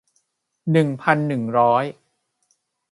[0.71, 1.83] หนึ่งพันหนึ่งร้อย